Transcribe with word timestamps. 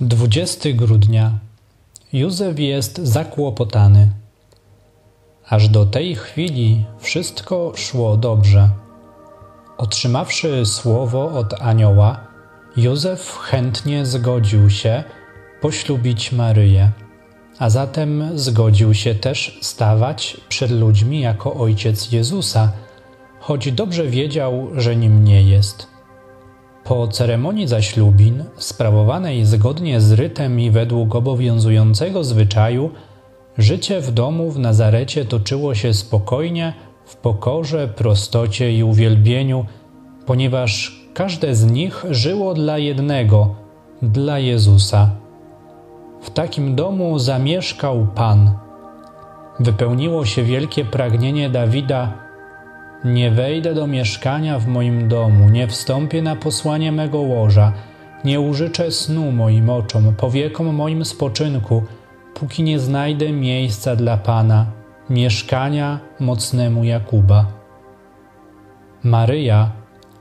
20 0.00 0.72
grudnia. 0.72 1.38
Józef 2.12 2.58
jest 2.58 2.98
zakłopotany. 2.98 4.10
Aż 5.48 5.68
do 5.68 5.86
tej 5.86 6.16
chwili 6.16 6.84
wszystko 6.98 7.72
szło 7.76 8.16
dobrze. 8.16 8.70
Otrzymawszy 9.78 10.66
słowo 10.66 11.30
od 11.30 11.62
anioła, 11.62 12.20
Józef 12.76 13.38
chętnie 13.38 14.06
zgodził 14.06 14.70
się 14.70 15.04
poślubić 15.60 16.32
Maryję, 16.32 16.90
a 17.58 17.70
zatem 17.70 18.38
zgodził 18.38 18.94
się 18.94 19.14
też 19.14 19.58
stawać 19.62 20.36
przed 20.48 20.70
ludźmi 20.70 21.20
jako 21.20 21.54
ojciec 21.54 22.12
Jezusa, 22.12 22.72
choć 23.40 23.72
dobrze 23.72 24.06
wiedział, 24.06 24.68
że 24.76 24.96
nim 24.96 25.24
nie 25.24 25.42
jest. 25.42 25.93
Po 26.84 27.08
ceremonii 27.08 27.68
zaślubin, 27.68 28.44
sprawowanej 28.56 29.44
zgodnie 29.44 30.00
z 30.00 30.12
rytem 30.12 30.60
i 30.60 30.70
według 30.70 31.14
obowiązującego 31.14 32.24
zwyczaju, 32.24 32.90
życie 33.58 34.00
w 34.00 34.12
domu 34.12 34.50
w 34.50 34.58
Nazarecie 34.58 35.24
toczyło 35.24 35.74
się 35.74 35.94
spokojnie, 35.94 36.72
w 37.04 37.16
pokorze, 37.16 37.88
prostocie 37.88 38.72
i 38.72 38.82
uwielbieniu, 38.82 39.66
ponieważ 40.26 41.00
każde 41.14 41.54
z 41.54 41.64
nich 41.70 42.04
żyło 42.10 42.54
dla 42.54 42.78
jednego, 42.78 43.54
dla 44.02 44.38
Jezusa. 44.38 45.10
W 46.22 46.30
takim 46.30 46.74
domu 46.74 47.18
zamieszkał 47.18 48.06
Pan. 48.14 48.50
Wypełniło 49.60 50.24
się 50.24 50.42
wielkie 50.42 50.84
pragnienie 50.84 51.50
Dawida 51.50 52.23
nie 53.04 53.30
wejdę 53.30 53.74
do 53.74 53.86
mieszkania 53.86 54.58
w 54.58 54.66
moim 54.66 55.08
domu, 55.08 55.48
nie 55.48 55.68
wstąpię 55.68 56.22
na 56.22 56.36
posłanie 56.36 56.92
mego 56.92 57.20
łoża, 57.20 57.72
nie 58.24 58.40
użyczę 58.40 58.90
snu 58.90 59.32
moim 59.32 59.70
oczom, 59.70 60.14
powiekom 60.16 60.74
moim 60.74 61.04
spoczynku, 61.04 61.82
póki 62.34 62.62
nie 62.62 62.78
znajdę 62.78 63.32
miejsca 63.32 63.96
dla 63.96 64.16
Pana, 64.16 64.66
mieszkania 65.10 66.00
mocnemu 66.20 66.84
Jakuba. 66.84 67.46
Maryja 69.02 69.72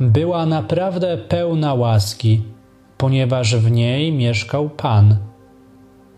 była 0.00 0.46
naprawdę 0.46 1.18
pełna 1.18 1.74
łaski, 1.74 2.42
ponieważ 2.96 3.56
w 3.56 3.70
niej 3.70 4.12
mieszkał 4.12 4.70
Pan. 4.70 5.16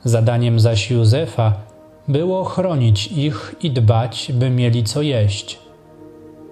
Zadaniem 0.05 0.61
zaś 0.61 0.91
Józefa 0.91 1.53
było 2.09 2.45
chronić 2.45 3.07
ich 3.07 3.55
i 3.63 3.71
dbać, 3.71 4.33
by 4.35 4.51
mieli 4.51 4.85
co 4.85 5.03
jeść. 5.03 5.66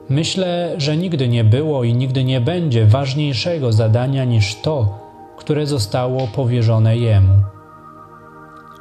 Myślę, 0.09 0.75
że 0.79 0.97
nigdy 0.97 1.29
nie 1.29 1.45
było 1.45 1.85
i 1.85 1.95
nigdy 1.95 2.25
nie 2.25 2.41
będzie 2.41 2.87
ważniejszego 2.87 3.73
zadania 3.73 4.25
niż 4.25 4.55
to, 4.55 4.99
które 5.37 5.67
zostało 5.67 6.29
powierzone 6.35 6.97
jemu. 6.97 7.43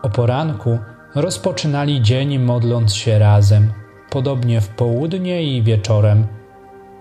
O 0.02 0.10
poranku 0.10 0.78
rozpoczynali 1.16 2.02
dzień 2.02 2.40
modląc 2.40 2.94
się 2.94 3.20
razem, 3.20 3.74
podobnie 4.10 4.62
w 4.62 4.68
południe 4.68 5.44
i 5.44 5.64
wieczorem. 5.64 6.28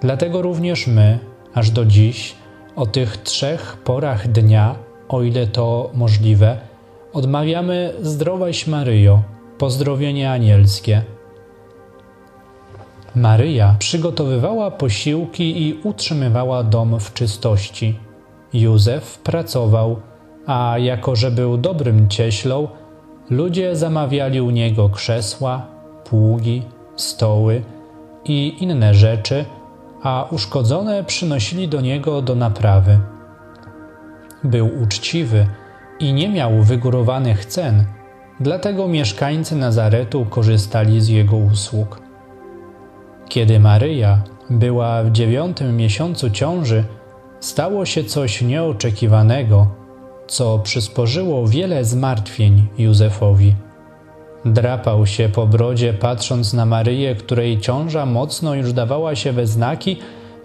Dlatego 0.00 0.42
również 0.42 0.86
my, 0.86 1.18
aż 1.54 1.70
do 1.70 1.84
dziś, 1.84 2.34
o 2.76 2.86
tych 2.86 3.16
trzech 3.16 3.76
porach 3.84 4.28
dnia, 4.28 4.74
o 5.08 5.22
ile 5.22 5.46
to 5.46 5.90
możliwe, 5.94 6.56
odmawiamy 7.12 7.92
Zdrowaś 8.02 8.66
Maryjo, 8.66 9.22
pozdrowienie 9.58 10.32
anielskie– 10.32 11.02
Maryja 13.14 13.76
przygotowywała 13.78 14.70
posiłki 14.70 15.62
i 15.62 15.80
utrzymywała 15.84 16.62
dom 16.62 17.00
w 17.00 17.12
czystości. 17.12 17.98
Józef 18.52 19.18
pracował, 19.18 20.00
a 20.46 20.78
jako 20.78 21.16
że 21.16 21.30
był 21.30 21.58
dobrym 21.58 22.08
cieślą, 22.08 22.68
ludzie 23.30 23.76
zamawiali 23.76 24.40
u 24.40 24.50
niego 24.50 24.88
krzesła, 24.88 25.66
pługi, 26.04 26.62
stoły 26.96 27.62
i 28.24 28.56
inne 28.60 28.94
rzeczy, 28.94 29.44
a 30.02 30.26
uszkodzone 30.30 31.04
przynosili 31.04 31.68
do 31.68 31.80
niego 31.80 32.22
do 32.22 32.34
naprawy. 32.34 32.98
Był 34.44 34.70
uczciwy 34.82 35.46
i 36.00 36.12
nie 36.12 36.28
miał 36.28 36.62
wygórowanych 36.62 37.44
cen, 37.44 37.84
dlatego 38.40 38.88
mieszkańcy 38.88 39.56
Nazaretu 39.56 40.26
korzystali 40.30 41.00
z 41.00 41.08
jego 41.08 41.36
usług. 41.36 42.02
Kiedy 43.32 43.60
Maryja 43.60 44.22
była 44.50 45.02
w 45.02 45.10
dziewiątym 45.10 45.76
miesiącu 45.76 46.30
ciąży, 46.30 46.84
stało 47.40 47.86
się 47.86 48.04
coś 48.04 48.42
nieoczekiwanego, 48.42 49.66
co 50.26 50.58
przysporzyło 50.58 51.46
wiele 51.46 51.84
zmartwień 51.84 52.68
Józefowi. 52.78 53.54
Drapał 54.44 55.06
się 55.06 55.28
po 55.28 55.46
brodzie, 55.46 55.94
patrząc 55.94 56.52
na 56.52 56.66
Maryję, 56.66 57.14
której 57.14 57.60
ciąża 57.60 58.06
mocno 58.06 58.54
już 58.54 58.72
dawała 58.72 59.14
się 59.14 59.32
we 59.32 59.46
znaki, 59.46 59.96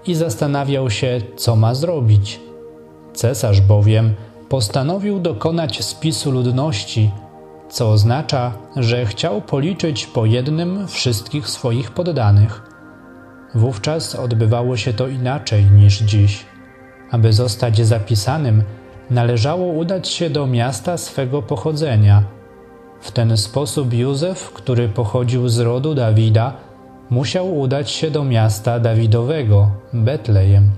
i 0.06 0.16
zastanawiał 0.16 0.90
się, 0.90 1.22
co 1.38 1.56
ma 1.56 1.76
zrobić. 1.76 2.40
Cesarz 3.14 3.62
bowiem 3.62 4.14
postanowił 4.50 5.20
dokonać 5.20 5.86
spisu 5.86 6.32
ludności, 6.32 7.12
co 7.70 7.92
oznacza, 7.92 8.54
że 8.76 9.06
chciał 9.06 9.42
policzyć 9.42 10.06
po 10.06 10.26
jednym 10.26 10.88
wszystkich 10.88 11.50
swoich 11.50 11.92
poddanych. 11.92 12.77
Wówczas 13.58 14.16
odbywało 14.16 14.78
się 14.78 14.94
to 14.94 15.08
inaczej 15.08 15.66
niż 15.66 16.00
dziś. 16.00 16.46
Aby 17.12 17.34
zostać 17.34 17.86
zapisanym, 17.86 18.64
należało 19.10 19.68
udać 19.74 20.08
się 20.08 20.30
do 20.30 20.48
miasta 20.48 20.98
swego 20.98 21.42
pochodzenia. 21.42 22.24
W 23.02 23.12
ten 23.12 23.38
sposób 23.38 23.94
Józef, 23.94 24.54
który 24.54 24.90
pochodził 24.90 25.50
z 25.50 25.60
rodu 25.60 25.96
Dawida, 25.96 26.54
musiał 27.10 27.60
udać 27.60 27.92
się 27.92 28.12
do 28.12 28.24
miasta 28.24 28.80
Dawidowego, 28.80 29.72
Betlejem. 29.94 30.72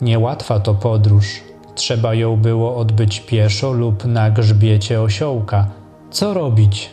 Niełatwa 0.00 0.60
to 0.60 0.74
podróż. 0.74 1.26
Trzeba 1.74 2.14
ją 2.14 2.36
było 2.36 2.76
odbyć 2.76 3.20
pieszo 3.20 3.72
lub 3.72 4.04
na 4.04 4.30
grzbiecie 4.30 5.00
osiołka. 5.00 5.66
Co 6.10 6.34
robić? 6.34 6.90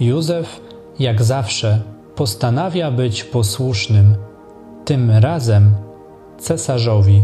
Józef, 0.00 0.60
jak 0.98 1.22
zawsze, 1.22 1.93
postanawia 2.16 2.90
być 2.90 3.24
posłusznym, 3.24 4.16
tym 4.84 5.10
razem 5.10 5.74
cesarzowi. 6.38 7.22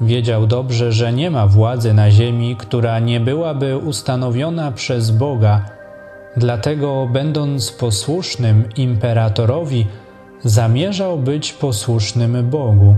Wiedział 0.00 0.46
dobrze, 0.46 0.92
że 0.92 1.12
nie 1.12 1.30
ma 1.30 1.46
władzy 1.46 1.94
na 1.94 2.10
ziemi, 2.10 2.56
która 2.56 2.98
nie 2.98 3.20
byłaby 3.20 3.78
ustanowiona 3.78 4.72
przez 4.72 5.10
Boga, 5.10 5.64
dlatego, 6.36 7.08
będąc 7.12 7.72
posłusznym 7.72 8.68
imperatorowi, 8.76 9.86
zamierzał 10.44 11.18
być 11.18 11.52
posłusznym 11.52 12.50
Bogu. 12.50 12.96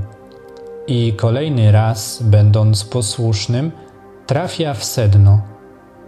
I 0.86 1.12
kolejny 1.12 1.72
raz, 1.72 2.22
będąc 2.22 2.84
posłusznym, 2.84 3.72
trafia 4.26 4.74
w 4.74 4.84
sedno. 4.84 5.40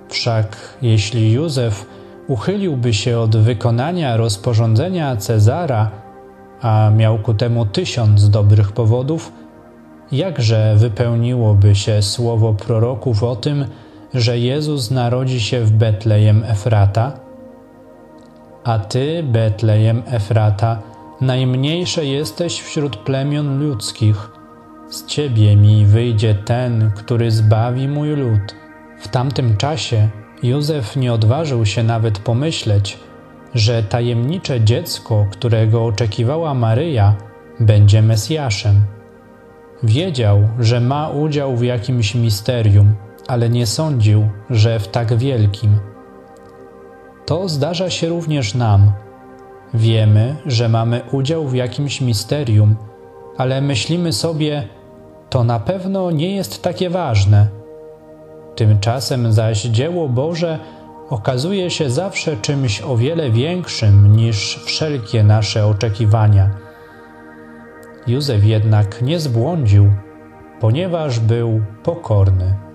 Wszak 0.09 0.57
jeśli 0.83 1.33
Józef 1.33 1.87
uchyliłby 2.29 2.95
się 2.95 3.19
od 3.19 3.37
wykonania 3.37 4.17
rozporządzenia 4.17 5.17
Cezara, 5.17 5.91
a 6.63 6.91
miał 6.97 7.19
ku 7.19 7.35
temu 7.35 7.67
tysiąc 7.67 8.31
dobrych 8.31 8.73
powodów, 8.73 9.33
jakże 10.13 10.75
wypełniłoby 10.77 11.75
się 11.75 12.03
słowo 12.03 12.55
proroków 12.55 13.23
o 13.23 13.37
tym, 13.37 13.65
że 14.15 14.39
Jezus 14.39 14.91
narodzi 14.91 15.41
się 15.41 15.61
w 15.61 15.73
Betlejem 15.73 16.45
Efrata? 16.45 17.13
A 18.65 18.79
ty, 18.79 19.23
Betlejem 19.23 20.03
Efrata, 20.07 20.83
najmniejsze 21.21 22.05
jesteś 22.05 22.61
wśród 22.61 22.97
plemion 22.97 23.59
ludzkich. 23.59 24.31
Z 24.91 25.07
ciebie 25.07 25.57
mi 25.57 25.87
wyjdzie 25.87 26.35
ten, 26.35 26.91
który 26.97 27.31
zbawi 27.31 27.89
mój 27.89 28.09
lud. 28.09 28.55
W 28.99 29.09
tamtym 29.09 29.57
czasie 29.57 30.09
Józef 30.43 30.97
nie 30.97 31.13
odważył 31.13 31.67
się 31.67 31.83
nawet 31.83 32.19
pomyśleć, 32.19 32.99
że 33.55 33.83
tajemnicze 33.83 34.61
dziecko, 34.61 35.27
którego 35.31 35.85
oczekiwała 35.85 36.55
Maryja, 36.55 37.15
będzie 37.61 38.03
Mesjaszem. 38.03 38.83
Wiedział, 39.83 40.49
że 40.59 40.81
ma 40.81 41.09
udział 41.09 41.57
w 41.57 41.63
jakimś 41.63 42.15
misterium, 42.15 42.95
ale 43.29 43.49
nie 43.49 43.67
sądził, 43.67 44.29
że 44.51 44.79
w 44.79 44.89
tak 44.89 45.17
wielkim. 45.17 45.79
To 47.27 47.49
zdarza 47.49 47.91
się 47.91 48.09
również 48.09 48.55
nam. 48.55 48.93
Wiemy, 49.75 50.37
że 50.47 50.69
mamy 50.69 51.01
udział 51.13 51.49
w 51.49 51.55
jakimś 51.55 52.01
misterium, 52.01 52.77
ale 53.37 53.61
myślimy 53.61 54.13
sobie, 54.13 54.69
to 55.31 55.45
na 55.45 55.61
pewno 55.61 56.11
nie 56.11 56.37
jest 56.37 56.63
takie 56.63 56.91
ważne 56.91 57.56
Tymczasem 58.57 59.33
zaś 59.33 59.63
dzieło 59.63 60.09
Boże 60.09 60.59
okazuje 61.09 61.71
się 61.71 61.91
zawsze 61.91 62.37
czymś 62.37 62.83
o 62.83 62.97
wiele 62.97 63.31
większym 63.31 64.17
niż 64.17 64.61
wszelkie 64.65 65.25
nasze 65.25 65.67
oczekiwania. 65.67 66.51
Józef 68.07 68.45
jednak 68.45 69.03
nie 69.03 69.21
zbłądził, 69.21 69.93
ponieważ 70.61 71.21
był 71.21 71.61
pokorny. 71.83 72.66